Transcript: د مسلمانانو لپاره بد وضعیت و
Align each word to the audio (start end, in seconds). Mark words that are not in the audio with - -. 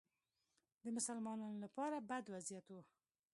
د 0.83 0.85
مسلمانانو 0.97 1.57
لپاره 1.65 1.97
بد 2.09 2.25
وضعیت 2.35 2.65
و 2.71 2.75